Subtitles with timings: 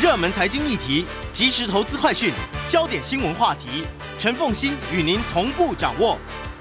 [0.00, 2.32] 热门财经议题、即时投资快讯、
[2.68, 3.84] 焦点新闻话题，
[4.16, 6.16] 陈凤欣与您同步掌握。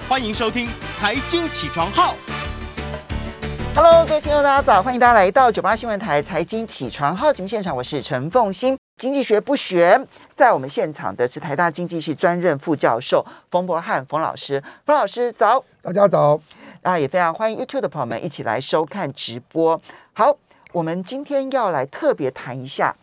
[0.09, 0.65] 欢迎收听
[0.97, 2.13] 《财经起床号》。
[3.75, 4.81] Hello，各位听众，大家早！
[4.81, 8.75] 欢迎大家来到九八新闻台财经起床号节目现场，我是陈凤欣。
[8.99, 10.01] 经济学不学，
[10.33, 14.63] 在我们现场的是台大经济系专任副教授冯博翰冯老师。
[14.83, 16.41] 冯老师早，大家早。
[16.81, 19.79] 啊，也非常欢迎 YouTube 的朋友们一起来收看直播。
[20.13, 20.35] 好，
[20.71, 22.95] 我们今天要来特别谈一下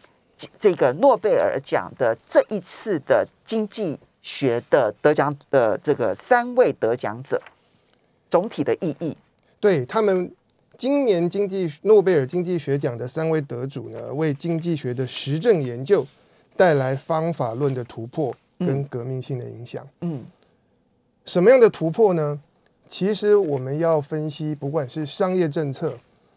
[0.44, 7.40] 这这个诺贝尔奖的这一次的经济学的得奖的这个三位得奖者
[8.30, 9.16] 总体的意义。
[9.60, 10.30] 对他们，
[10.76, 16.06] 今年经济诺贝尔经济学奖的三位得主呢，为经济学的实证研究
[16.56, 19.86] 带来方法论的突破跟革命性的影响。
[20.00, 20.24] 嗯
[21.24, 22.38] 什么样的突破呢？
[22.86, 25.94] 其实我们要分析，不管是商业政策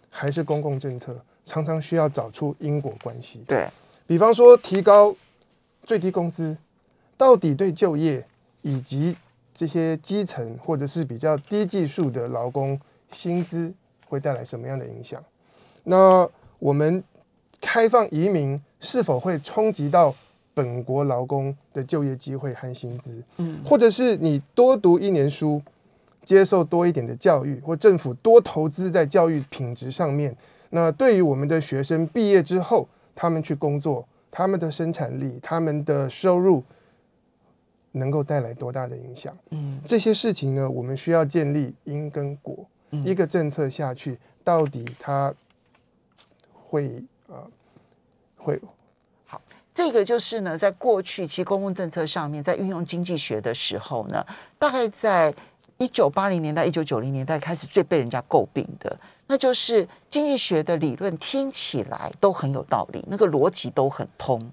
[0.10, 3.44] 还是公共政策，常常需要找出因果关系。
[3.46, 3.68] 对，
[4.08, 5.14] 比方说，提高
[5.84, 6.58] 最低工资，
[7.18, 8.26] 到底对就业
[8.62, 9.16] 以及
[9.54, 12.80] 这些基层或者是比较低技术的劳工
[13.12, 13.74] 薪资
[14.08, 15.22] 会带来什么样的影响？
[15.84, 16.28] 那
[16.60, 17.04] 我们
[17.60, 20.16] 开放移民是否会冲击到
[20.54, 23.22] 本国劳工的就业机会和薪资？
[23.38, 25.62] 嗯或者是你多读一年书，
[26.24, 30.36] 接受多一点的教育，或政府多投资在教育品质上面，
[30.70, 32.88] 那对于我们的学生毕业之后，
[33.18, 36.64] 他们去工作，他们的生产力、他们的收入
[37.94, 39.36] 能够带来多大的影响？
[39.50, 42.64] 嗯这些事情呢，我们需要建立因跟果。
[42.92, 45.34] 嗯一个政策下去，到底它
[46.54, 47.36] 会呃
[48.38, 48.62] 会
[49.74, 54.26] 这个就是呢，在过去其实公共政策上面，在运用经济学的时候呢，
[54.58, 55.34] 大概在
[55.78, 64.52] 一九八零年代、一九九零年代开始最被人家诟病的，那就是经济学的理论听起来都很有道理，那个逻辑都很通，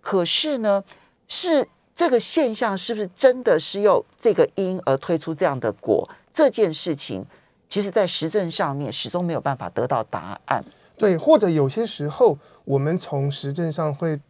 [0.00, 0.84] 可是呢，
[1.26, 6.08] 是这个现象是不是真的是用这个因而推出这样的果？
[6.32, 7.24] 这件事情，
[7.68, 10.64] 其实在实证上面始终没有办法得到答案。
[10.96, 14.20] 对，或者有些时候我们从实证上会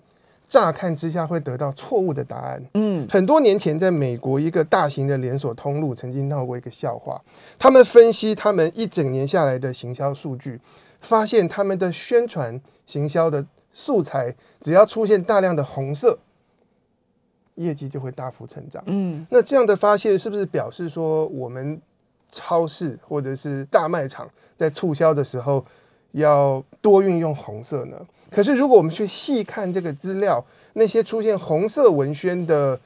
[0.50, 2.62] 乍看之下会得到错误的答案。
[2.74, 7.22] 嗯很多年前，在美国一个大型的连锁通路曾经闹过一个笑话，
[7.56, 10.60] 他们分析他们一整年下来的行销数据，
[11.00, 16.18] 发现他们的宣传行销的素材只要出现大量的红色，
[17.54, 18.82] 业绩就会大幅成长。
[18.86, 21.80] 嗯那这样的发现是不是表示说，我们
[22.28, 25.64] 超市或者是大卖场在促销的时候
[26.10, 27.96] 要多运用红色呢？
[28.30, 32.80] 可是如果我们去细看这个资料，那些出现红色文宣的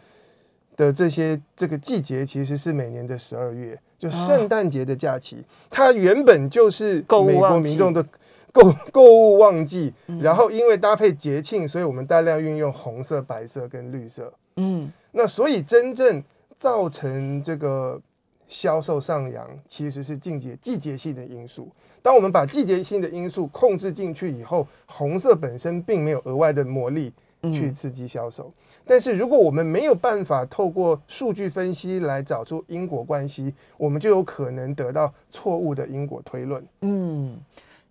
[0.76, 8.04] 的这些这个季节，其实是每年的十二月，就圣诞节的假期，它原本就是美国民众的
[8.52, 14.32] 购购物旺季，然后因为搭配节庆，所以我们大量运用红色、白色跟绿色。
[14.56, 14.90] 嗯。
[15.16, 16.20] 那所以真正
[16.58, 18.00] 造成这个
[18.54, 21.68] 销售上扬，其实是季节季节性的因素。
[22.00, 27.12] 当我们把季节性的因素控制进去以后，红色本身并没有额外的魔力
[27.52, 28.52] 去刺激销售。
[28.86, 36.64] 但是如果我们没有办法透过数据分析来找出因果关系，我们就有可能得到错误的因果推论。
[36.82, 37.36] 嗯，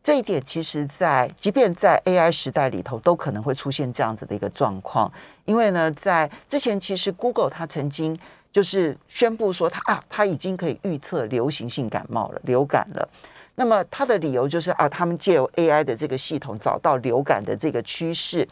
[0.02, 5.12] 这一点其实在，即便在 AI 时代里头，都可能会出现这样子的一个状况。
[5.44, 8.18] 因为呢，在之前其实 Google 它曾经
[8.54, 13.10] 就是宣布说他啊，他已经可以预测流行性感冒了，流感了。
[13.56, 18.48] 那么他的理由就是啊，他们借由 AI 的这个系统找到流感的这个趋势。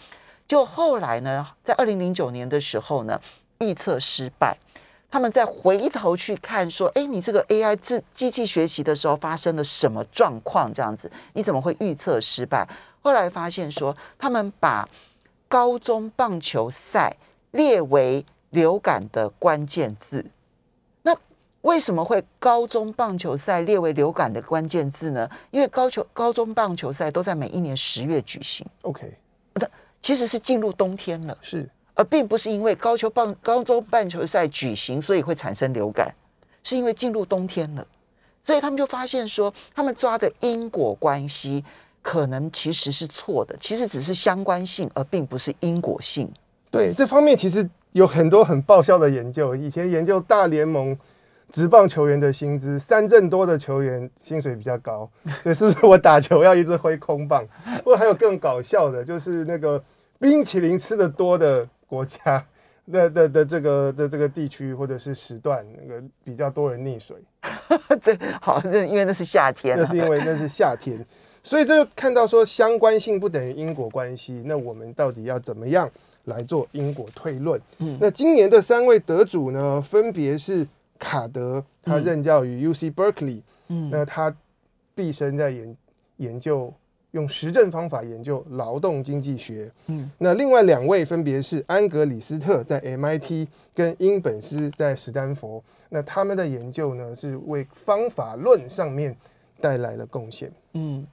[0.47, 3.22] 就后来呢，在二零零九年的时候呢，
[3.59, 4.57] 预测失败。
[5.09, 10.72] 他们再回头去看，说：“哎，你这个 AI 自机器学习的时候发生了什么状况？
[10.73, 12.66] 这样子，你怎么会预测失败？”
[13.03, 14.88] 后来发现说，他们把
[15.50, 17.13] 高中棒球赛
[17.51, 20.25] 列为流感的关键字。
[21.01, 21.13] 那
[21.62, 25.29] 为什么会高中棒球赛列为流感的关键字呢？
[25.50, 29.13] 因为高球高中棒球赛都在每一年十月举行，OK，
[29.56, 29.67] 那
[30.01, 31.38] 其实是进入冬天了。
[31.42, 36.15] 是而并不是因为高球棒高中棒球赛举行，所以会产生流感，
[36.63, 37.86] 是因为进入冬天了，
[38.44, 41.63] 所以他们就发现说，他们抓的因果关系
[42.01, 46.31] 可能其实是错的，其实只是相关性，而并不是因果性。
[46.71, 49.55] 对这方面其实有很多很爆笑的研究。
[49.55, 50.97] 以前研究大联盟
[51.49, 55.09] 职棒球员的薪资，三振多的球员薪水比较高，
[55.43, 57.45] 所以是不是我打球要一直挥空棒？
[57.83, 59.83] 或者还有更搞笑的，就是那个
[60.19, 62.45] 冰淇淋吃的多的国家
[62.91, 67.17] 的的的这个的这个地区或者是时段，那个比较多人溺水，
[68.01, 71.05] 这好，那因为那是夏天、啊，那是因为那是夏天。
[71.43, 74.43] 所以这就看到说相关性不等于因果关系。
[74.45, 75.89] 那我们到底要怎么样
[76.25, 77.59] 来做因果推论？
[77.79, 80.68] 嗯那今年的三位得主呢，分别是
[81.00, 84.33] 卡德，他任教于 UC Berkeley，、嗯那他
[84.94, 85.77] 毕生在研
[86.18, 86.73] 研究
[87.12, 89.71] 用实证方法研究劳动经济学。
[89.88, 95.63] 嗯那另外两位分别是安格里斯特在 MIT 跟英本斯在史丹佛。
[95.89, 99.13] 那他们的研究呢，是为方法论上面
[99.59, 100.50] 带来了贡献。
[100.74, 101.06] 嗯，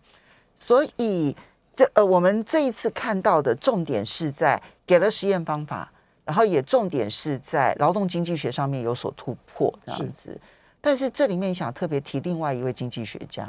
[0.61, 1.35] 所以
[1.75, 5.93] 这呃，我们这一次看到的重点是在给了实验方法，
[6.25, 10.41] 然后也重点是在劳动经济学上面有所突破这样子。
[10.81, 13.47] 但是这里面想特别提另外一位经济学家，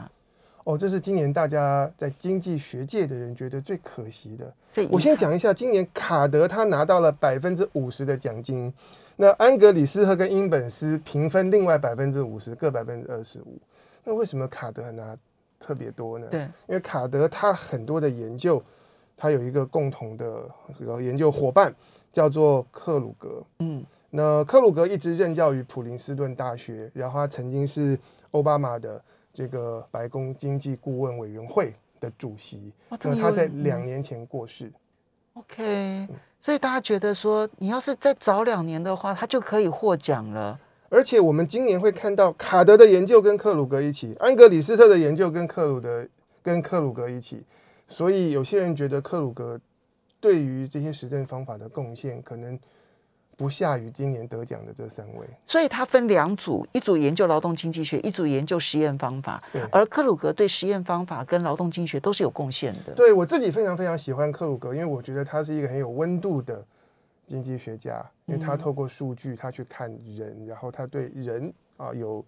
[0.65, 4.53] 哦，这是今年大家在经济学界的人觉得最可惜的。
[4.89, 8.73] 我先讲一下，今年卡德他拿到了百分之五十的奖金，
[9.15, 13.57] 那安格里斯和跟英本斯平分另外百分之五十，各百分之二十五。
[14.03, 15.15] 那为什么卡德拿
[15.59, 16.27] 特别多呢？
[16.31, 18.61] 对，因为卡德他很多的研究，
[19.19, 20.49] 他有一个共同的
[20.79, 21.75] 这个研究伙伴，
[22.13, 23.43] 叫做克鲁格。
[23.59, 27.99] 嗯那克鲁格一直任教于普林斯顿大学，然后他曾经是
[28.31, 28.99] 奥巴马的
[29.31, 32.71] 这个白宫经济顾问委员会的主席。
[32.89, 34.71] 那他在两年前过世。
[35.33, 36.07] OK，
[36.41, 40.59] 所以大家觉得说，你要是再早两年的话，他就可以获奖了。
[40.89, 46.09] 而且我们今年会看到卡德的研究跟克鲁格一起，安格里斯特的研究跟克鲁的
[46.41, 47.43] 跟克鲁格一起，
[47.89, 49.59] 所以有些人觉得克鲁格
[50.21, 52.57] 对于这些实证方法的贡献可能
[53.35, 55.25] 不下于今年得奖的这三位。
[55.47, 59.41] 所以他分两组，一组研究劳动经济学，一组研究实验方法。
[59.51, 62.93] 对而克鲁格对实验方法跟劳动经济学都是有贡献的。
[62.95, 66.63] 对我自己非常非常喜欢克鲁格，因为我觉得他是一个很有温度的
[67.25, 72.23] 经济学家，因为他透过数据，他去看人，然后他对人啊有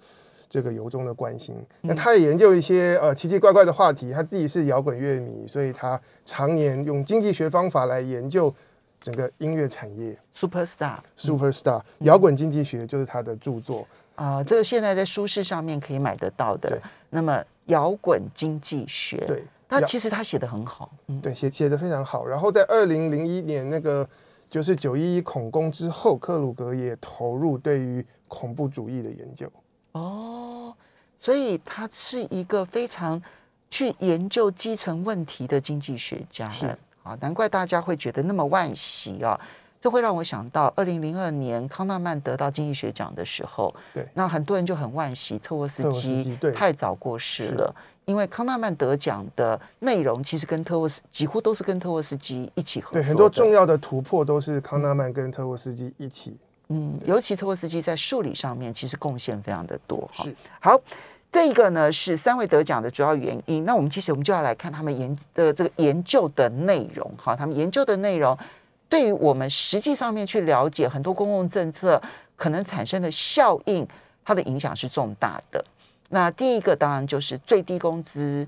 [0.52, 1.56] 这个由衷的关心。
[1.80, 8.54] 那他也研究一些呃奇奇怪怪的话题，他自己是摇滚乐迷，所以他常年用经济学方法来研究
[9.00, 10.14] 整个音乐产业。
[10.36, 13.88] Superstar Superstar 摇滚经济学就是他的著作。
[14.16, 16.80] 啊、这个现在在书市上面可以买得到的。
[17.10, 20.92] 那么摇滚经济学，对，摇那其实他写的很好。
[21.08, 22.26] 嗯，对，写写的非常好。
[22.26, 24.08] 然后在二零零一年那个
[24.50, 29.52] 就是九一一恐攻之后，克鲁格也投入对于恐怖主义的研究。
[29.94, 30.41] 哦，
[31.22, 33.22] 所以他是一个非常
[33.70, 36.50] 去研究基层问题的经济学家。
[36.50, 36.66] 是
[37.04, 39.40] 啊，难怪大家会觉得那么惋惜啊。
[39.80, 47.76] 这会让我想到，二零零二年康纳曼得到经济学奖的时候，对那很多人就很惋惜特沃斯基太早过世了，
[48.06, 56.38] 因为康纳曼得奖的内容其实跟特沃斯几乎都是跟特沃斯基一起合作对，很多重要的突破都是康纳曼跟特沃斯基一起。
[56.68, 60.08] 嗯，尤其特沃斯基在数理上面其实贡献非常的多。
[60.14, 60.80] 哈是好，
[61.32, 63.64] 这一个呢是三位得奖的主要原因。
[63.64, 68.38] 那我们其实我们就要来看他们研的这个研究的内容，哈，他们研究的内容
[68.90, 72.02] 对于我们实际上面去了解很多公共政策
[72.36, 73.88] 可能产生的效应，
[74.26, 75.64] 它的影响是重大的。
[76.10, 78.46] 那第一个当然就是最低工资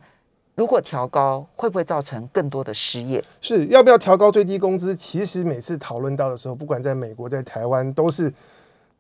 [0.56, 3.24] 如果调高，会不会造成更多的失业？
[3.40, 4.94] 是要不要调高最低工资？
[4.94, 8.32] 其实每次讨论到的时候，不管在美国、在台湾，都是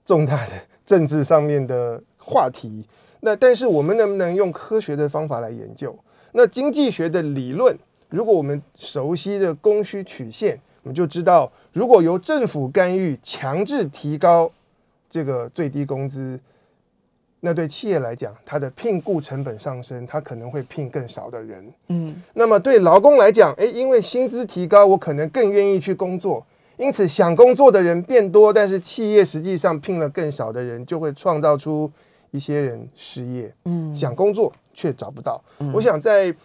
[0.05, 0.53] 重大的
[0.85, 2.85] 政治上面的话题。
[3.25, 5.97] 那但是我们能不能用科学的方法来研究？
[6.33, 7.73] 那经济学的理论，
[8.09, 14.51] 如果我们熟悉的供需曲线，我们就知道，如果由政府干预强制提高
[15.09, 16.37] 这个最低工资，
[17.39, 21.73] 那对企业来讲，它的聘雇成本上升，它可能会聘更少的人。
[21.87, 31.89] 嗯，那么对劳工来讲，诶，因为薪资提高，我可能更愿意去工作，因此想工作的人变多，但是企业实际上聘了更少的人，就会创造出
[32.33, 33.53] 一些人失业。
[33.63, 35.41] 嗯想工作却找不到。
[35.73, 36.35] 我想在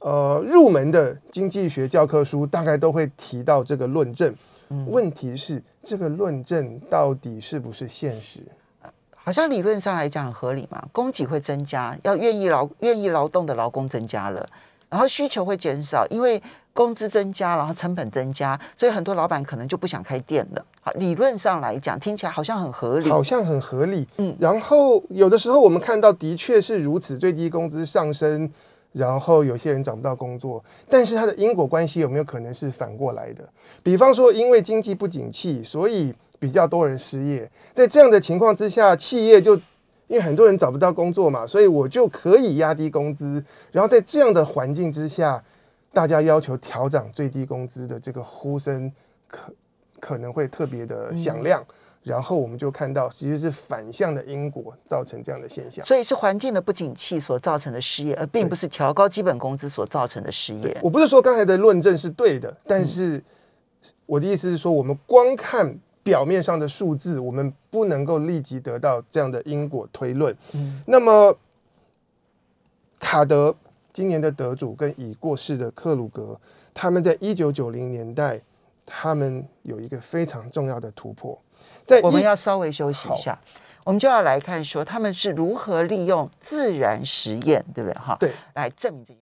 [0.00, 4.34] 呃入门的经济学教科书大概都会提到这个论证。
[4.68, 8.40] 嗯问题是这个论证到底是不是现实？
[9.14, 14.48] 好像理论上来讲很合理嘛，供给会增加，要愿意劳愿意劳动的劳工增加了，
[14.88, 20.64] 然后需求会减少，因为工资增加，然后成本增加，所以很多老板可能就不想开店了。
[20.80, 23.08] 好，理论上来讲，听起来好像很合理。
[23.10, 24.06] 好像很合理。
[24.18, 28.50] 嗯然后有的时候我们看到的确是如此，最低工资上升，
[28.92, 33.46] 然后有些人找不到工作，但是它的因果关系有没有可能是反过来的？
[33.82, 39.54] 比方说，因为经济不景气，所以比较多人失业，在这样的情况之下，企业就
[40.06, 45.42] 因为很多人找不到工作嘛，所以我就可以压低工资，然后在这样的环境之下，
[45.92, 48.90] 大家要求调涨最低工资的这个呼声
[49.26, 49.52] 可
[49.98, 51.64] 可能会特别的响亮。
[52.02, 55.84] 然后我们就看到其实是反向的因果造成这样的现象。
[55.84, 60.74] 所以是环境的不景气所造成的失业，而并不是调高基本工资所造成的失业。
[60.82, 63.22] 我不是说刚才的论证是对的，但是
[64.06, 70.34] 我的意思是说，我们光看表面上的数字，我们不能够立即得到这样的因果推论。
[70.52, 71.36] 嗯那么
[72.98, 73.54] 卡德
[74.00, 76.40] 今年的得主跟已过世的克鲁格，
[76.72, 78.40] 他们在一九九零年代，
[78.86, 81.38] 他们有一个非常重要的突破。
[81.84, 83.38] 在我们要稍微休息一下，
[83.84, 87.94] 我们就要来看说他们是如何利用自然实验，对不对？
[88.00, 89.19] 哈，对，来证明这件。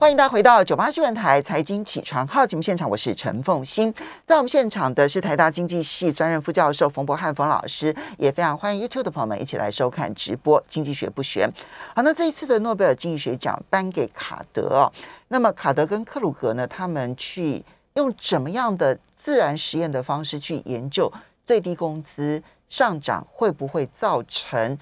[0.00, 3.92] 欢迎大家回到九八新闻台财经起床号节目现场，我是陈凤欣。
[4.24, 11.48] 在我们现场的是台大经济系专任副教授冯博翰冯老师，也非常欢迎 YouTube 的朋友们一起来收看直播《经济学不学》。
[11.96, 14.92] 好，那这一次的诺贝尔经济学奖颁给卡德哦。
[15.26, 17.64] 那么卡德跟克鲁格呢，他们去
[17.94, 21.12] 用怎么样的自然实验的方式去研究
[21.44, 24.78] 最低工资上涨会不会造成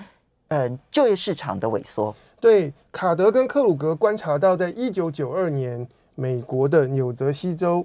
[0.48, 2.14] 嗯、就业市场的萎缩？
[2.46, 5.84] 对卡德跟克鲁格观察到，在一九九二年，
[6.14, 7.84] 美国的纽泽西州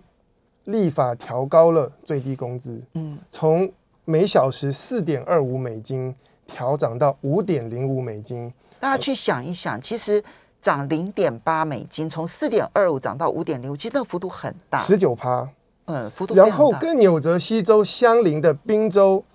[0.65, 3.67] 立法调高了最低工资，嗯，从
[4.05, 6.13] 每小时四点二五美金
[6.45, 8.53] 调涨到五点零五美金。
[8.79, 10.23] 大家去想一想，其实
[10.61, 15.49] 涨零点八美金，从四点二五涨到五点零五，其实那个幅度很大，十九趴，
[15.85, 16.35] 嗯，幅度。
[16.35, 19.25] 然后跟纽泽西州相邻的宾州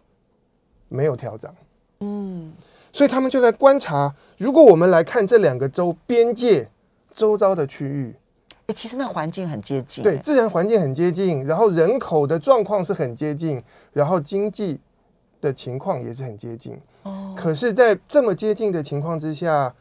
[0.88, 1.52] 没有调涨，
[1.98, 2.52] 嗯
[2.96, 6.66] 所以他们就来观察，如果我们来看这两个州边界
[7.12, 8.14] 周遭的区域，
[8.68, 13.62] 哎、其实那环境很接近，对哎自然环境很接近，然后人口的状况是很接近，
[13.92, 14.80] 然后经济
[15.42, 16.74] 的情况也是很接近。
[17.02, 19.74] 哦，可是，在这么接近的情况之下，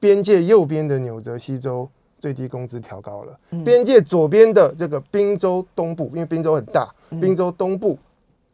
[0.00, 1.86] 边界右边的纽泽西州
[2.18, 3.62] 最低工资调高了，嗯。
[3.62, 7.20] 边界左边的这个宾州东部，因为宾州很大，嗯。
[7.20, 7.98] 宾州东部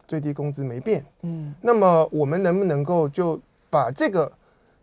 [0.09, 1.05] 最低工资没变。
[1.23, 1.55] 嗯。
[1.61, 4.31] 那么，我们能不能够就把这个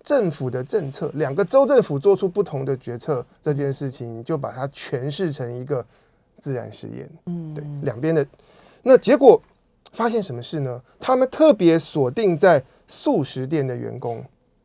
[0.04, 5.84] 政府的政策，两个州政府做出不同的决策这件事情，就把它诠释成一个
[6.40, 7.10] 自然实验？
[7.26, 8.26] 嗯，对，两边的，
[8.84, 9.42] 那结果
[9.92, 10.82] 发现什么事呢？
[11.00, 14.24] 他们特别锁定在素食店的员工，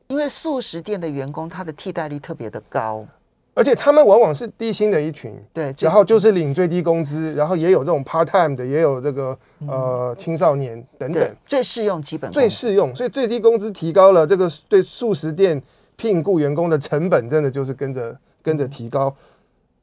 [0.09, 3.07] 因为素食店的员工他的替代率特别的高，
[3.55, 12.95] 而且他们往往是低薪的一群，对，然后就是领最低工资，然后也有这种 part time 的，也有这个嗯呃青少年等等，最适用基本最适用。
[12.95, 15.61] 所以最低工资提高了，这个对素食店
[15.97, 19.15] 聘雇员工的成本真的就是跟着跟着提高。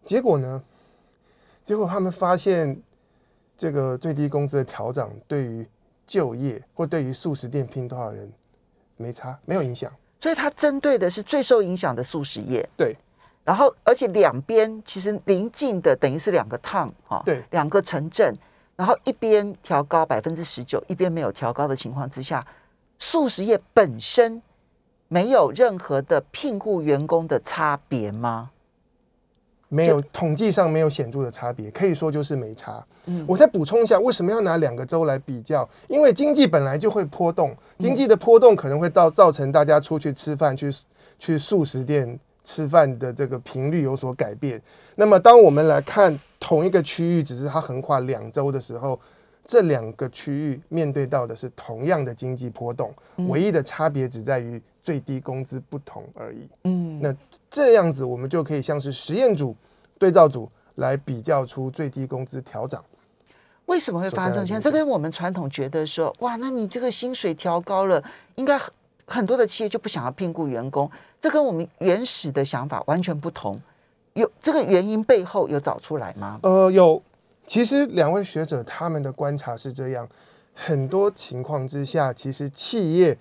[0.06, 0.64] 结果呢？
[1.66, 2.82] 结果他们发现，
[3.58, 5.68] 这个最低工资的调整对于
[6.06, 8.32] 就业或对于素食店聘多少人
[8.96, 9.92] 没差，没有影响。
[10.22, 12.68] 所以它针对的是最受影响的素食业。
[12.78, 12.96] 对，
[13.48, 18.36] 然后而且两边其实临近的等于是两个趟哈，对两个城镇，
[18.76, 22.46] 然后一边调高百分之十九，一边没有调高的情况之下，
[23.00, 24.42] 素食业本身
[25.08, 28.52] 没有任何的聘雇员工的差别吗？
[29.70, 32.86] 没有统计上没有显著的差别，可以说就是没差。
[33.06, 35.68] 嗯我再补充一下，为什么要拿两个州来比较？
[35.88, 40.70] 因为经济本来就会波动，经济的波动可能会到造成大家出去吃饭、去
[41.18, 44.60] 去素食店吃饭的这个频率有所改变。
[44.96, 48.98] 那么，当我们来看同一个区域，只是它横跨两周的时候，
[49.46, 52.94] 这两个区域面对到的是同样的经济波动，
[53.28, 56.48] 唯一的差别只在于最低工资不同而已。
[56.64, 57.14] 嗯，那
[57.52, 59.54] 这样子，我们就可以像是实验组、
[60.00, 62.82] 对照组来比较出最低工资调涨。
[63.66, 64.62] 为什么会发生这种现象？
[64.62, 68.02] 这跟我们传统觉得说，哇，那你这个薪水调高了，
[68.36, 68.58] 应该
[69.08, 73.60] 很很多的企业就不想要聘雇员工，这跟我们原始的想法完全不同。
[74.14, 76.40] 有这个原因背后有找出来吗？
[76.44, 77.02] 呃，有，
[77.48, 80.08] 其实两位学者他们的观察是这样：
[80.54, 83.18] 很多情况之下，其实企业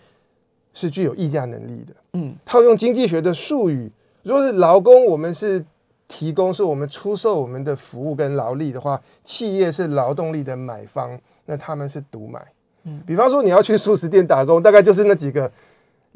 [0.74, 1.94] 是具有议价能力的。
[2.14, 3.90] 嗯套用经济学的术语，
[4.22, 5.64] 如果是劳工，我们是
[6.08, 12.44] 提供，是我们出售我们的服务跟劳力的话，企业是劳动力的买方，那他们是独买。
[12.84, 15.50] 嗯比方说你要去素食店打工，大概就是那几个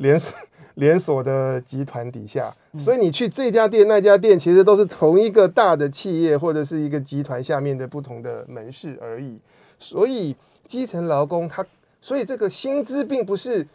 [0.01, 0.35] 连锁
[0.75, 9.39] 连锁的集团底下，所以你去这家店那家店，其实都是同一个大的企业或者是一个集团下面的不同的门市而已。
[9.79, 10.35] 所以
[10.67, 11.65] 基层劳工他，
[12.01, 13.67] 所以这个薪资并不是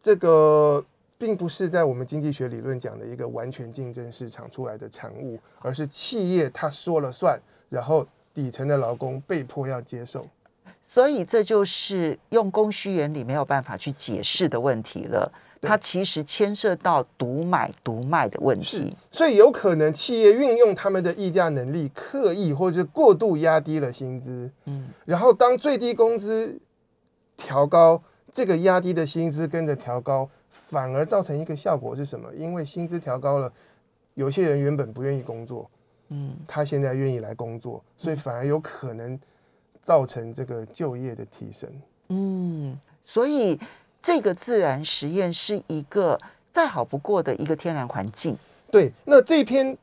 [0.00, 0.84] 这个。
[1.18, 10.26] 并不是在我们经济学理论讲的一个完全竞争市场出来的产物，而是企业他说了算，然后底层的劳工被迫要接受。
[10.92, 15.32] 所以这就是用供需原理没有办法去解释的问题了。
[15.62, 26.60] 它其实牵涉到独买独卖的问是题。，所以有可能企业运用他们的议价能力，刻意或是过度压低了薪资，嗯然后当最低工资
[27.38, 32.28] 调高，这个压低的薪资跟着调高，反而造成一个效果是什么？
[32.34, 33.50] 因为薪资调高了，
[34.12, 35.70] 有些人原本不愿意工作，
[36.10, 39.18] 嗯，他现在愿意来工作，所以反而有可能
[39.82, 41.68] 造成这个就业的提升。
[42.08, 43.58] 嗯，所以
[44.00, 46.18] 这个自然实验是一个
[46.50, 48.36] 再好不过的一个天然环境。
[48.70, 49.76] 对，那这篇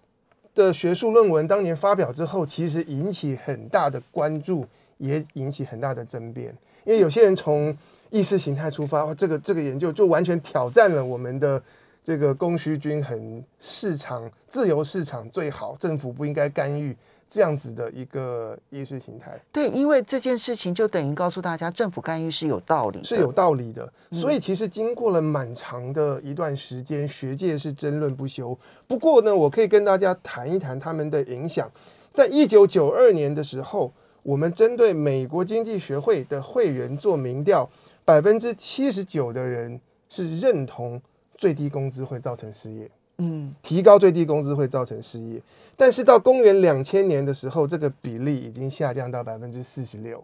[0.56, 4.66] 的学术论文当年发表之后，其实引起很大的关注，
[4.98, 6.56] 也引起很大的争辩。
[6.86, 7.76] 因为有些人从
[8.10, 11.62] 意识形态出发，哦这个这个研究就完全挑战了我们的
[12.04, 16.96] 这个供需均衡、市场自由市场最好，政府不应该干预
[17.30, 19.40] 这样子的一个意识形态。
[19.52, 23.88] 对，因为这件事情就等于告诉大家，政府干预是有道理，是有道理的。
[24.12, 28.58] 所以其实经过了蛮长的一段时间，学界是争论不休。
[28.88, 31.70] 不过呢，我可以跟大家谈一谈他们的影响。
[32.12, 33.94] 在一九九二年的时候，
[34.24, 37.70] 我们针对美国经济学会的会员做民调，
[38.04, 41.00] 百分之七十九的人是认同
[41.38, 42.90] 最低工资会造成失业。
[43.20, 45.42] 嗯，提高最低工资会造成失业，
[45.78, 50.24] 但是到公元两千年的时候，这个比例已经下降到百分之四十六。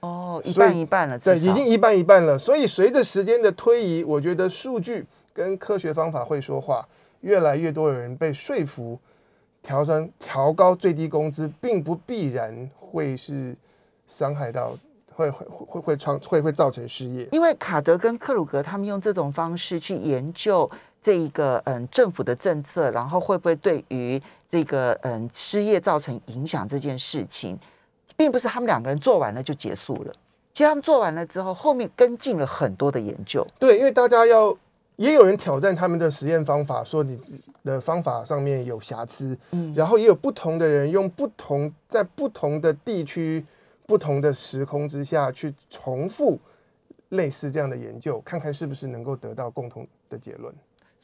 [0.00, 2.38] 哦，一半一半了，对，已经一半一半了。
[2.38, 6.86] 所以随着时间的推移，我觉得数据跟科学方法会说话，
[7.22, 8.96] 越来越多的人被说服，
[9.60, 13.56] 调升调高最低工资，并不必然会是
[14.06, 14.78] 伤害到，
[15.12, 17.26] 会会会会创会会造成失业。
[17.32, 27.58] 因为卡德跟克鲁格他们用这种方式去研究这一个嗯政府的政策，然后会不会对于这个嗯失业造成影响这件事情，
[28.16, 30.12] 并不是他们两个人做完了就结束了。
[30.52, 33.46] 其实他们做完了之后，后面跟进了很多的研究。
[33.60, 34.56] 对，因为大家要，
[34.96, 37.16] 也有人挑战他们的实验方法，说你
[37.62, 43.46] 的方法上面有瑕疵，嗯然后也有不同的人用不同在不同的地区、
[43.86, 46.36] 不同的时空之下去重复
[47.10, 50.52] 类似这样的研究，看看是不是能够得到共同的结论。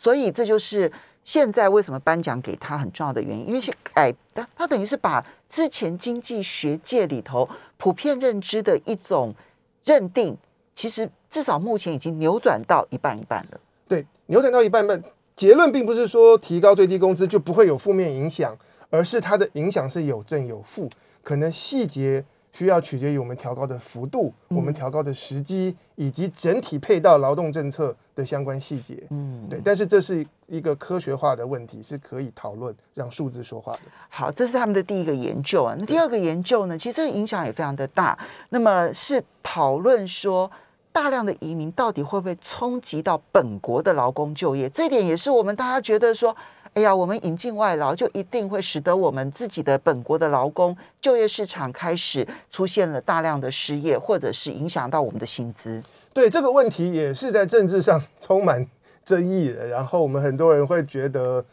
[0.05, 0.93] 所以这就是
[1.25, 9.35] 现在为什么颁奖给他很重要的原因，因为去改他他等于是把之前经济学界里头普遍认知的一种
[9.83, 10.37] 认定，
[10.75, 13.59] 其实至少目前已经扭转到一半一半了。
[13.89, 15.03] 对，扭转到一半半，
[15.35, 18.55] 结论并不是说提高最低工资就不会有负面影响，
[18.91, 20.91] 而是它的影响是有正有负，
[21.23, 22.23] 可能细节
[22.55, 29.03] 需要取决于我们调高的幅度、我们调高的时机，以及整体配套劳动政策的相关细节。
[29.11, 33.81] 嗯，对，但是这是一个科学化的问题，是可以讨论，让数字说话的。
[34.09, 35.75] 好，这是他们的第一个研究啊。
[35.77, 38.17] 那第二个研究呢，其实这个影响也非常的大。
[38.51, 40.49] 那么是讨论说，
[40.93, 44.69] 大量的移民到底会不会冲击到本国的劳工就业？
[44.69, 46.35] 这一点也是我们大家觉得说，
[46.75, 55.81] 哎呀，我们引进外劳就一定会使得我们自己的本国的劳工就业市场开始出现了大量的失业，或者是影响到我们的薪资。
[56.13, 58.67] 对这个问题，也是在政治上充满
[59.05, 59.67] 争议的。
[59.69, 61.45] 然后我们很多人会觉得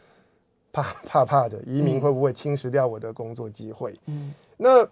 [0.72, 3.96] 怕怕怕的，移民嗯会不会侵蚀掉我的工作机会？
[4.06, 4.86] 嗯那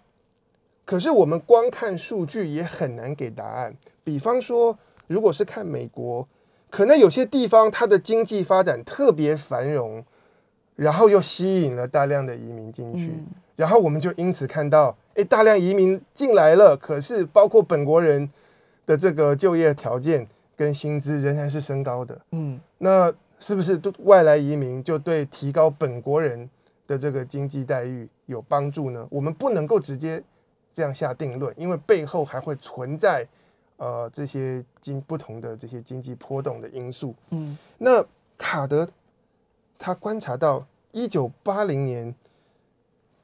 [0.85, 3.75] 可是我们光看数据也很难给答案。
[4.03, 6.25] 比方说，如果是看美国，
[6.69, 10.03] 可能有些地方它的经济发展特别繁荣，
[10.81, 18.27] 然后又吸引了大量的移民进去，嗯然后我们就因此看到，哎，大量移民进来了，可是包括本国人
[18.87, 22.19] 的这个就业条件跟薪资仍然是升高的。
[22.31, 26.49] 嗯那是不是对外来移民就对提高本国人
[26.87, 29.05] 的这个经济待遇有帮助呢？
[29.11, 30.23] 我们不能够直接
[30.73, 33.23] 这样下定论，因为背后还会存在
[33.77, 37.13] 呃这些经不同的这些经济波动的因素。
[37.29, 38.03] 嗯那
[38.35, 38.89] 卡德
[39.77, 42.13] 他观察到，一九八零年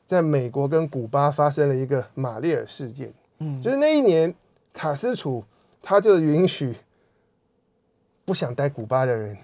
[0.06, 4.34] 在美国跟古巴发生了一个马列尔事件，嗯，就是那一年
[4.74, 5.44] 卡斯楚
[5.82, 6.76] 他就允许
[8.26, 9.38] 不想待古巴的人，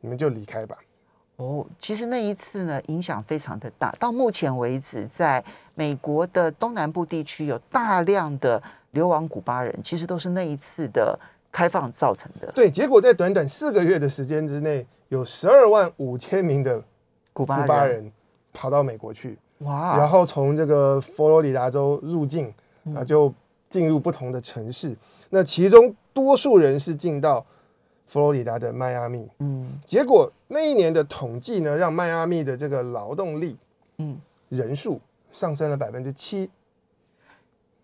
[0.00, 0.76] 你们就离开吧。
[1.36, 3.92] 哦，其实那一次呢，影响非常的大。
[4.00, 11.18] 到目前为止，在美国的东南部地区有大量的流亡古巴人，其实都是那一次的
[11.52, 12.50] 开放造成的。
[12.52, 16.82] 对，结果在短短四个月的时间之内，有十二万五千名的
[17.36, 18.10] 古巴古巴人
[18.54, 22.50] 跑到美国去，哇，然后从这个佛罗里达州入境，
[22.84, 23.30] 嗯啊，就
[23.68, 24.96] 进入不同的城市。
[25.28, 27.44] 那其中多数人是进到
[28.06, 29.28] 佛罗里达的迈阿密。
[29.40, 33.54] 嗯结果那一年的统计呢，让迈阿密的这个劳动力
[33.98, 34.16] 嗯，
[34.48, 34.98] 人数
[35.30, 36.48] 上升了百分之七。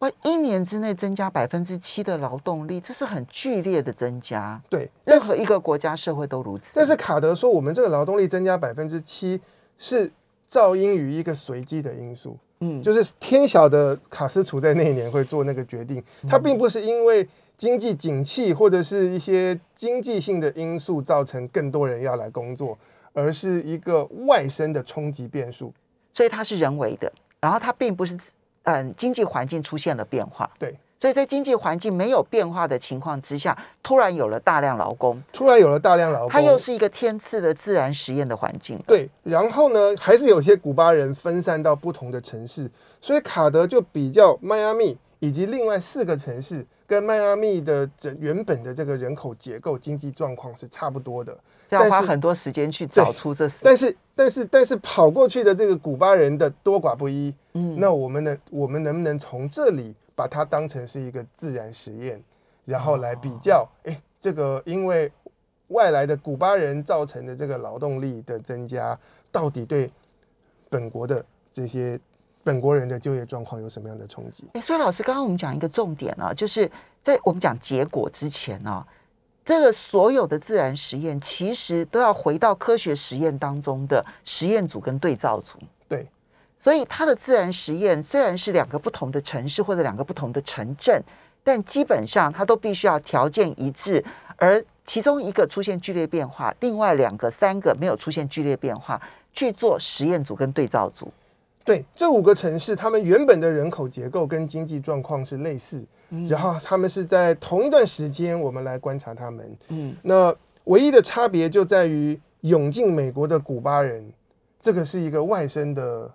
[0.02, 4.60] 哇，一年之内增加百分之七的劳动力，这是很剧烈的增加。
[4.68, 6.72] 对，任何一个国家社会都如此。
[6.74, 9.40] 但是卡德说，我们这个劳动力增加百分之七
[9.78, 10.10] 是
[10.50, 22.76] 噪音于一个随机的因素，嗯，就是天晓得卡斯楚在那一年会做那个决定，他并不是因为经济景气或者是一些经济性的因素造成更多人要来工作，
[23.12, 25.72] 而是一个外生的冲击变数。
[26.12, 28.18] 所以它是人为的，然后它并不是
[28.64, 30.50] 嗯经济环境出现了变化。
[30.58, 38.78] 对，所以在经济环境没有变化的情况之下，突然有了大量劳工，突然有了大量劳工，它又是一个天赐的自然实验的环境。
[38.86, 42.70] 对，然后呢，还是有些古巴人分散到不同的城市，
[43.00, 46.66] 所以卡德就比较迈阿密以及另外四个城市。
[46.84, 51.34] 跟迈阿密的整原本的这个人口结构、经济状况是差不多的，
[51.70, 53.60] 要花很多时间去找出这四。
[53.62, 57.34] 但是，但是，但是跑过去的这个古巴人的多寡不一。
[57.54, 62.22] 嗯，那我们能，我们能不能从这里把它当成是一个自然实验，
[62.66, 63.66] 然后来比较？
[63.84, 65.10] 哎，这个因为
[65.68, 68.98] 外来的古巴人造成的这个劳动力的增加，
[69.30, 69.90] 到底对
[70.68, 71.98] 本国的这些？
[72.44, 74.44] 本国人的就业状况有什么样的冲击？
[74.54, 76.70] 哎，所以老师刚刚我们讲一个重点啊，就是
[77.02, 78.84] 在我们讲结果之前呢，
[79.44, 85.58] 这个所有的自然实验其实都要回到科学实验当中的实验组跟对照组。
[85.88, 86.08] 对，
[86.58, 91.02] 所以它的自然实验虽然是两个不同的城市或者两个不同的城镇，
[91.44, 94.04] 但基本上它都必须要条件一致，
[94.36, 99.00] 而其中一个出现剧烈变化，另外两个、三个没有出现剧烈变化，
[99.32, 101.12] 去做实验组跟对照组。
[101.64, 105.84] 对这五个城市，他们原本的人口结构跟经济状况是类似，
[106.28, 109.56] 然后他们是在同一段时间，我们来观察他们。
[109.68, 114.04] 嗯，那唯一的差别就在于涌进美国的古巴人，
[114.60, 116.12] 这个是一个外生的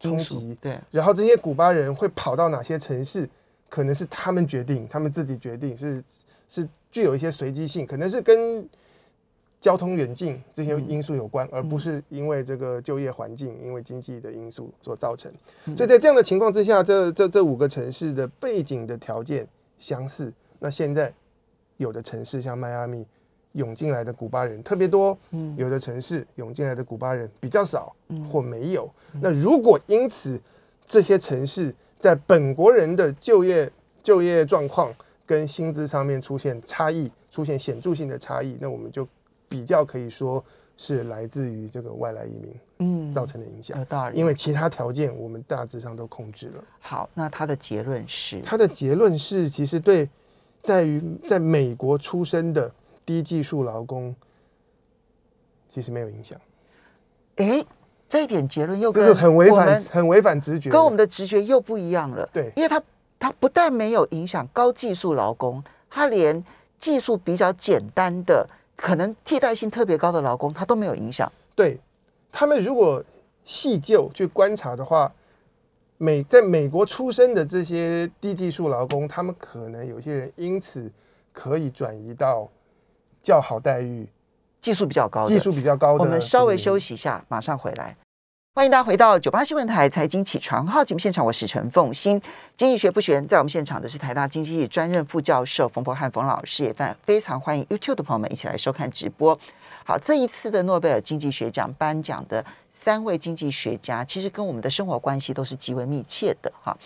[0.00, 0.56] 冲击。
[0.60, 3.28] 对，然后这些古巴人会跑到哪些城市，
[3.68, 6.02] 可能是他们决定，他们自己决定，是
[6.48, 8.68] 是具有一些随机性，可能是跟。
[9.60, 15.32] 交通远近这些因素有关，而不是因为这个就业环境、因为经济的因素所造成。
[15.76, 19.44] 所以在这样的情况之下，这这这五个城市的背景的条件
[19.76, 20.32] 相似。
[20.60, 21.12] 那现在
[21.76, 23.04] 有的城市像迈阿密
[23.52, 25.18] 涌进来的古巴人特别多，
[25.56, 27.94] 有的城市涌进来的古巴人比较少
[28.30, 28.88] 或没有。
[29.20, 30.40] 那如果因此
[30.86, 33.68] 这些城市在本国人的就业
[34.04, 34.94] 就业状况
[35.26, 39.04] 跟薪资上面出现差异，出现显著性的差异，那我们就。
[39.48, 40.44] 比较可以说
[40.76, 44.18] 是来自于这个外来移民，嗯，造成的影响有道理。
[44.18, 46.64] 因为其他条件我们大致上都控制了。
[46.78, 48.40] 好，那他的结论是？
[48.42, 50.08] 他的结论是，其实对
[50.62, 52.70] 在于在美国出生的
[53.04, 54.14] 低技术劳工，
[55.68, 56.38] 其实没有影响。
[57.36, 57.64] 哎，
[58.08, 62.28] 这一点结论又这是很违反很违反直觉，跟我们的直觉又不一样了。
[62.32, 62.80] 对，因为他
[63.18, 66.44] 他不但没有影响高技术劳工，他连
[66.76, 68.48] 技术比较简单的。
[68.78, 71.30] 可能替代性特别高的劳工，他都没有影响。
[71.54, 71.78] 对
[72.32, 73.04] 他们，如果
[73.44, 75.12] 细究去观察的话，
[75.96, 80.90] 美在美国出生的这些低技术劳工，他们可能有些人因此
[81.32, 82.48] 可以转移到
[83.20, 84.06] 较好待遇、
[84.60, 86.04] 技术比较高、技术比较高的。
[86.04, 87.96] 我们稍微休息一下，马上回来。
[88.58, 92.20] 欢迎大家回到九八新闻台财经起床号节目现场，我是陈凤欣。
[92.56, 99.38] 经济学不悬，在我们现场的是台大经济系专任副教授冯博汉冯老师，也非非常欢迎 YouTube 的朋友们一起来收看直播。
[99.84, 102.44] 好，这一次的诺贝尔经济学奖颁奖的
[102.74, 106.76] 三位经济学家，其实跟我们的生活关系都是极为密切的哈。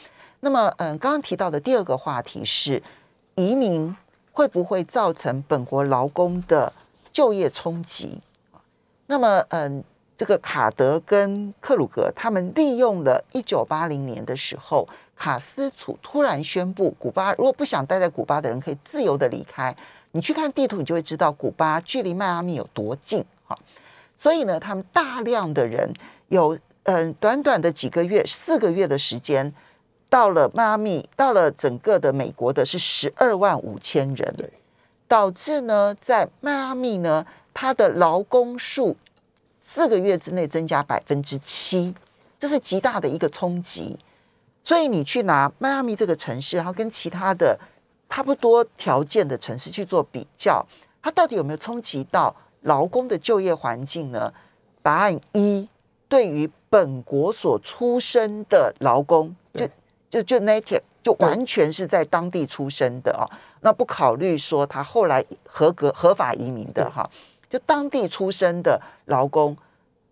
[0.41, 2.83] 那么，嗯，刚刚提到的第二个话题是
[3.35, 3.97] 移民
[4.33, 6.71] 会不会造成本国劳工的
[7.15, 8.19] 就业冲击？
[9.07, 9.83] 那么，嗯。
[10.23, 19.75] 这个卡德跟克鲁格，他们利用了一九八零年的时候，卡斯楚突然宣布，古巴如果不想待在古巴的人可以自由的离开。
[20.13, 23.59] 你去看地图，你就会知道古巴距离迈阿密有多近哈。
[24.17, 25.93] 所以呢，他们大量的人
[26.29, 29.53] 有嗯，短短的几个月，四个月的时间，
[30.09, 34.53] 到了迈阿密，到了整个的美国的是十二万五千人，
[35.09, 38.97] 导致呢，在迈阿密呢，它的劳工数。
[39.75, 41.95] 四个月之内增加百分之七，
[42.39, 43.99] 这是极大的一个冲击。
[44.63, 47.59] 所以你去拿迈阿密这个城市，然后跟其他的
[48.11, 50.63] 差不多条件的城市去做比较，
[51.01, 54.31] 它到底有没有冲击到劳工的就业环境呢？
[54.83, 55.67] 答案一，
[56.07, 59.67] 对于本国所出生的劳工，就
[60.11, 63.25] 就就 native，就完全是在当地出生的哦。
[63.63, 67.09] 那不考虑说他后来合格合法移民的哈。
[67.53, 69.55] 就当地出生的劳工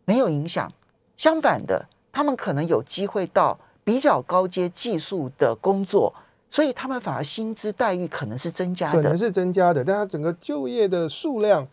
[0.05, 0.71] 没有影响，
[1.17, 6.13] 相反的，他们可能有机会到比较高阶技术的工作，
[6.51, 11.67] 所以他们反而薪资待遇可能是增加的，可能是增加的，但他整个就业的数量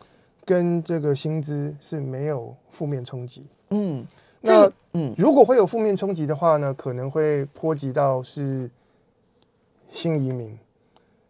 [0.45, 3.45] 跟这个薪资是没有负面冲击。
[3.71, 4.07] 嗯，
[4.39, 8.71] 那嗯，如果会有负面冲击的话呢，可能会波及到是
[9.89, 10.57] 新移民。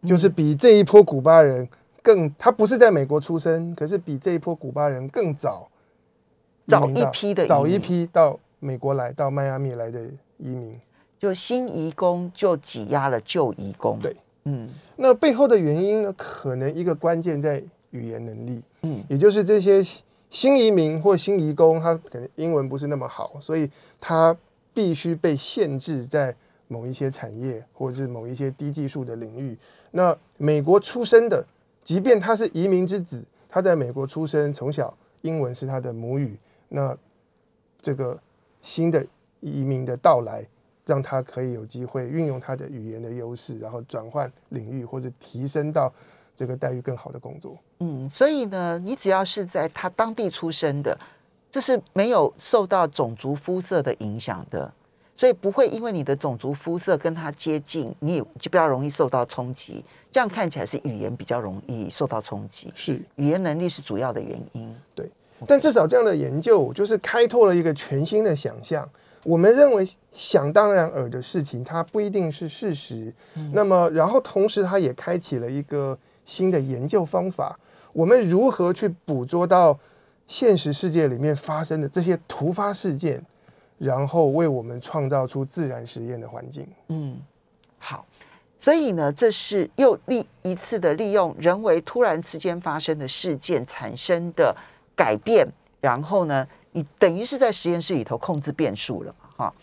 [0.06, 1.68] 就是比这一波古巴人
[2.08, 5.68] 更，他不是在美国出生，可是比这一波古巴人更早
[6.66, 10.00] 早一批的早一批到美国来，到迈阿密来的
[10.38, 10.74] 移民。
[11.18, 13.98] 就新移工就挤压了旧移工。
[13.98, 14.66] 对，嗯
[14.96, 19.84] 那背后的原因呢，可能一个关键在语言能力，嗯也就是这些
[20.30, 24.34] 新移民或新移工，他可能英文不是那么好，所以他
[24.72, 26.34] 必须被限制在
[26.68, 29.58] 某一些产业或者是某一些低技术的领域。
[29.90, 31.44] 那美国出生的，
[31.88, 36.94] 即便他是移民之子，他在美国出生，从小英文是他的母语，那
[37.80, 38.20] 这个
[38.60, 39.02] 新的
[39.40, 40.46] 移民的到来，
[40.84, 45.90] 让他可以有机会运用他的语言的优势，然后转换领域或者提升到
[46.36, 47.56] 这个待遇更好的工作。
[47.78, 51.00] 嗯，所以呢，你只要是在他当地出生的，
[51.50, 54.70] 这是没有受到种族肤色的影响的，
[55.18, 59.84] 所以不会因为你的种族肤色跟他接近，你也就比较容易受到冲击。
[60.12, 64.72] 这样看起来是语言比较容易受到冲击，是，语言能力是主要的原因。
[64.94, 65.10] 对
[65.44, 68.88] 但至少这样的研究就是开拓了一个全新的想象。
[69.24, 73.12] 我们认为想当然尔的事情，它不一定是事实。
[73.52, 77.58] 那么，然后同时它也开启了一个新的研究方法。
[77.92, 79.76] 我们如何去捕捉到
[80.28, 83.20] 现实世界里面发生的这些突发事件，
[83.78, 86.66] 然后为我们创造出自然实验的环境？
[86.88, 87.16] 嗯，
[87.78, 88.04] 好，
[88.60, 94.54] 所以呢，这是又利一次的利用人为突然之间发生的事件产生的
[94.96, 95.46] 改变，
[95.80, 99.54] 然后呢，你等于是在实验室里头控制变数了嘛，哈。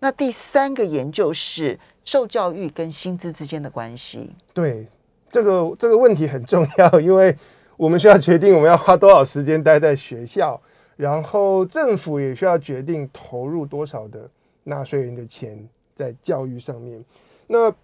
[0.00, 4.34] 那第三个研究是受教育跟薪资之间的关系。
[4.52, 4.84] 对，
[5.28, 7.36] 这个这个问题很重要，因为
[7.76, 10.60] 我们需要决定我们要花多少时间待在学校，
[10.96, 14.28] 然后政府也需要决定投入多少的
[14.64, 17.04] 纳税人的钱在教育上面。
[17.46, 17.74] 那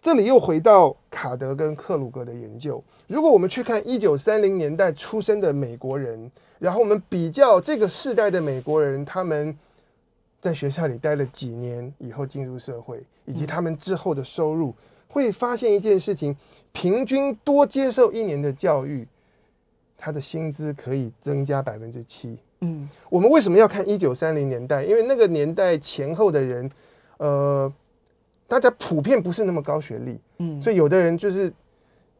[0.00, 2.82] 这里又回到卡德跟克鲁格的研究。
[3.08, 9.56] 如果我们去看一九三零年代出生的美国人，然后我们比较这个世代的美国人，他们
[10.40, 14.72] 在学校里待了几年以后进入社会，以及他们之后的收入，
[15.08, 16.36] 会发现一件事情：
[16.72, 19.06] 平均多接受一年的教育，
[19.96, 22.38] 他的薪资可以增加百分之七。
[22.60, 22.88] 嗯。
[23.08, 24.84] 我们为什么要看一九三零年代？
[24.84, 26.70] 因为那个年代前后的人，
[27.18, 27.72] 呃，
[28.46, 31.52] 大家普遍不是那么高学历，嗯，所以有的人就是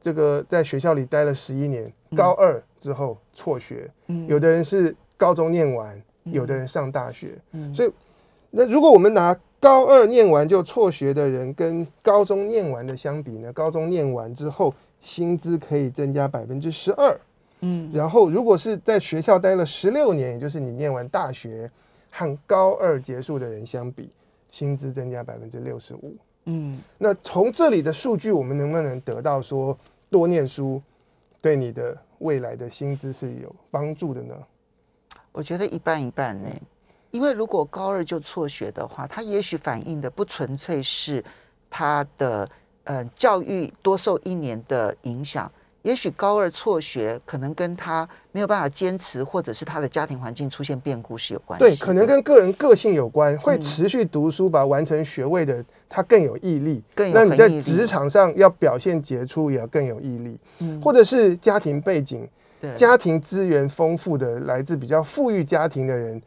[0.00, 4.26] 这个在学校里待了十一年，高二之后辍学，嗯。
[4.26, 7.72] 有的人是高中念完，有的人上大学，嗯。
[7.74, 7.90] 所以
[8.50, 13.52] 那如果我们拿高二念完就辍学的人跟高中念完的相比呢？
[13.52, 14.72] 高中念完之后
[15.02, 17.18] 薪资可以增加百分之十二，
[17.60, 21.70] 嗯然后如果是在学校待了十六年，也就是你念完大学
[22.10, 24.10] 和高二结束的人相比，
[24.48, 26.16] 薪资增加百分之六十五。
[26.44, 29.76] 嗯那从这里的数据，我们能不能得到说
[30.08, 30.80] 多念书
[31.40, 34.34] 对你的未来的薪资是有帮助的呢？
[35.32, 36.48] 我觉得一半一半呢，
[37.10, 41.22] 因为如果高二就辍学的话，他也许反映的不纯粹是
[41.68, 42.48] 他的
[42.84, 45.52] 呃教育多受一年的影响，
[45.88, 51.64] 也许高二辍学可能跟他没有办法坚持，或者是他的家庭环境出现变故是有关系。
[51.64, 56.82] 对，可能跟个人个性有关，会嗯持续读书把完成学位的，他更有毅力。
[56.94, 62.28] 更有那你在职场上要表现杰出，也要更有毅力，嗯或者是家庭背景，
[62.60, 66.20] 对家庭资源丰富的，来自比较富裕家庭的人，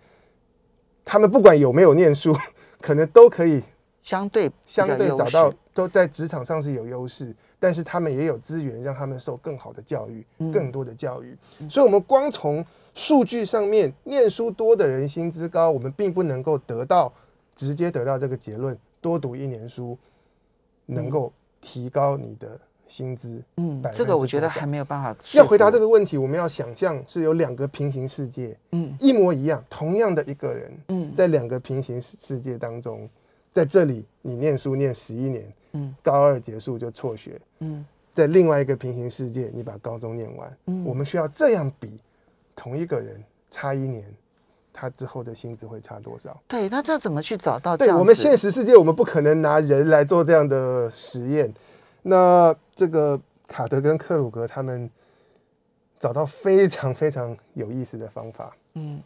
[1.05, 2.35] 他们不管有没有念书，
[2.81, 3.61] 可能都可以
[4.01, 11.37] 相对相对找到都在职场上是有优势，但是他们也有资源让他们受更好的教育，嗯更多的教育。
[11.69, 17.13] 所以，我们光从数据上面，念书多的人薪资高，我们并不能够得到
[17.55, 18.77] 直接得到这个结论。
[18.99, 19.97] 多读一年书
[20.85, 23.41] 能够提高你的薪资。
[23.57, 33.09] 嗯这个我觉得还没有办法要回答这个，个问题，我们要想象是有两个平行世界，嗯一模一样，同样的一个人，嗯在两个平行世世界当中，
[33.53, 41.97] 在这里你念书念十一年，嗯高二结束就辍学，嗯在另外一个平行世界，你把高中念完，嗯我们需要这样比，
[42.55, 44.05] 同一个人差一年，
[44.73, 46.39] 他之后的薪资会差多少？
[46.47, 47.99] 对，那这怎么去找到这对样？
[47.99, 51.53] 我们现实世界，我们不可能拿人来做这样的实验。
[52.01, 54.89] 那这个卡德跟克鲁格他们
[55.99, 58.55] 找到非常非常有意思的方法。
[58.73, 59.01] 嗯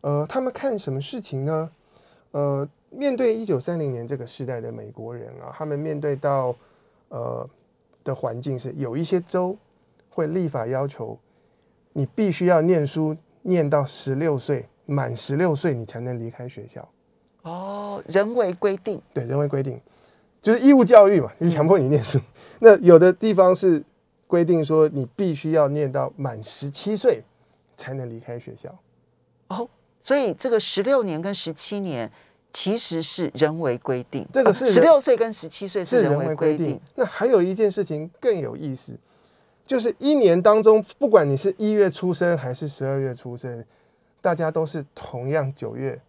[0.00, 1.70] 呃，他们看什么事情呢？
[2.30, 6.54] 呃，面对一九三零年这个时代的美国人啊，他们面对到
[7.08, 7.48] 呃
[8.02, 9.56] 的环境是有一些州
[10.08, 11.18] 会立法要求
[11.92, 16.88] 你必须要念书，念到十六岁，满十六岁你才能离开学校。
[17.42, 19.80] 哦，人为规定，对，人为规定。
[20.40, 22.18] 就是义务教育嘛，就是强迫你念书。
[22.60, 23.82] 那有的地方是
[24.26, 27.22] 规定说，你必须要念到满十七岁
[27.74, 28.72] 才能离开学校。
[29.48, 29.68] 哦，
[30.02, 32.10] 所以这个十六年跟十七年
[32.52, 36.80] 其实是人为规定，这个是十六岁跟十七岁是是人人为规定。。
[36.94, 38.96] 那还有一件事情更有意思，
[39.66, 43.64] 就是一年当中，不管你是一月出生还是十二月出生，
[44.20, 46.00] 大家都是同样九月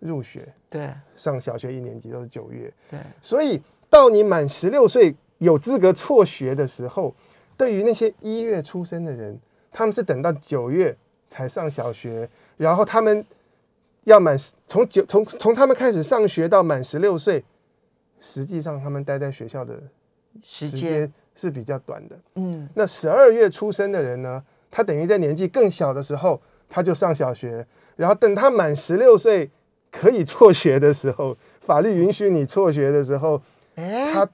[0.00, 7.14] 入学，对上小学一年级都是九月，对，所以到你满十六岁有资格辍学的时候，
[7.56, 9.38] 对于那些一月出生的人，
[9.70, 10.96] 他们是等到九月
[11.28, 13.24] 才上小学，然后他们
[14.04, 14.36] 要满
[14.66, 17.44] 从九从从他们开始上学到满十六岁，
[18.20, 19.74] 实际上他们待在学校的
[20.42, 22.16] 时时间间是比较短的。
[22.36, 29.50] 嗯那十二月出生的人呢，他等于在年纪更小的时候他就上小学，然后等他满十六岁
[29.90, 33.40] 可以辍学的时候， 法律允许你辍学的时候，
[33.76, 34.28] 哎，他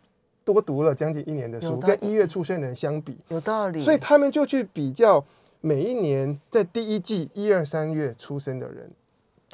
[0.45, 3.85] 多读了将近一年的书，跟一月出生的人相比，有道理。
[3.85, 5.25] 所以他们就去比较
[5.61, 8.91] 每一年在第一季一二三月出生的人，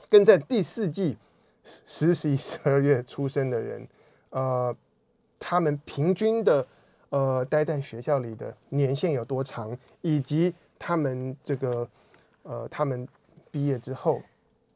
[0.08, 1.16] 跟在第四季
[1.64, 3.88] 十、十一、十二月出生的人，
[4.30, 4.74] 呃，
[5.38, 6.66] 他们平均的
[7.10, 11.88] 呃待在学校里的年限有多长，以及他们这个
[12.42, 13.06] 呃他们
[13.50, 14.22] 毕业之后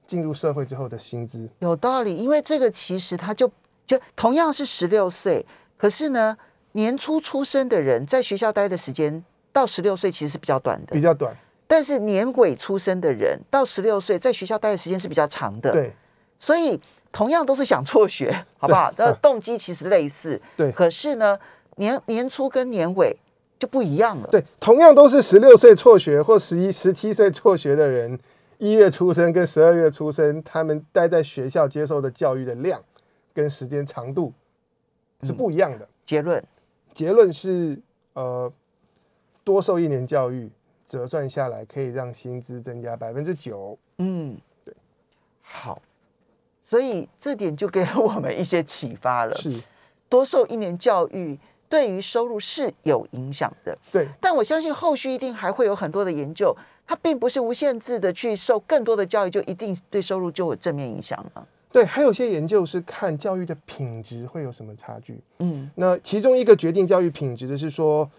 [0.06, 1.48] 进入社会之后的薪资。
[1.60, 3.50] 有道理，因为这个其实他就
[3.86, 6.36] 就同样是十六岁，可是呢，
[6.72, 11.36] 年初出生的人在学校待的时间到十六岁其实是比较短的比，较短，
[11.70, 15.92] 但是年尾出生的人到十六岁在学校待的时间是比较长的。，对
[16.36, 16.80] 所以
[17.12, 18.92] 同样都是想辍学，好不好？
[18.98, 21.38] 那嗯动机其实类似， 对可是呢，
[21.76, 23.16] 年年初跟年尾
[23.56, 24.28] 就不一样了。
[24.32, 28.18] 对，同样都是十六岁辍学或十一、十七岁辍学的人，
[28.58, 32.82] 一月出生跟十二月出生，他们待在学校接受的教育的量
[33.32, 34.32] 跟时间长度
[35.22, 35.86] 是不一样的。
[36.04, 36.42] 结论，
[36.92, 37.78] 结论是，
[38.14, 38.52] 呃，
[39.44, 40.50] 多受一年教育
[40.90, 43.78] 折算下来，可以让薪资增加百分之九。
[43.98, 44.74] 嗯，对，
[45.40, 45.80] 好，
[46.64, 49.36] 所以这点就给了我们一些启发了。
[49.36, 49.62] 是，
[50.08, 56.52] 多受一年教育对于收入是有影响的，对，但我相信后续一定还会有很多的研究，
[56.84, 61.46] 它并不是无限制的去受更多的教育就一定对收入就有正面影响了。
[61.70, 65.20] 对，还有些研究是看教育的品质会有什么差距。
[65.38, 68.10] 嗯那其中一个决定教育品质的是说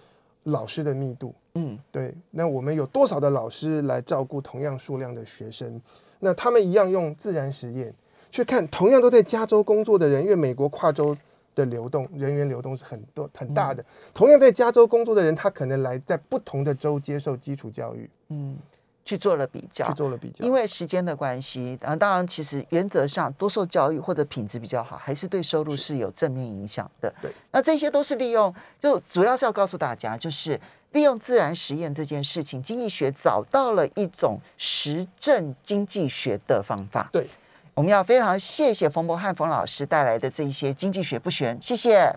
[0.44, 1.34] 老师的密度。
[1.56, 5.82] 嗯对，那我们有多少的老师来照顾同样数量的学生？
[6.20, 7.94] 那他们一样用自然实验
[8.30, 11.18] 去看，同样都在加州工作的人，因为美国跨州
[11.54, 13.84] 的流动人员流动是很多很大的。
[14.14, 18.56] 同样在加州工作的人，他可能来在不同的州接受基础教育，嗯，
[19.04, 19.94] 去做了比较去。
[19.94, 20.46] 做了比较。
[20.46, 27.14] 因为时间的关系，啊，当然，其实原则上多受教育或者品质比较好，还是对收入是有正面影响的。
[27.22, 30.60] 对，那这些都是利用，就主要是要告诉大家，就是
[30.92, 37.10] 利用自然实验这件事情，经济学找到了一种实证经济学的方法。
[37.12, 37.28] 对，
[37.74, 42.14] 我们要非常谢谢冯博汉冯老师带来的这一些经济学不玄，谢谢。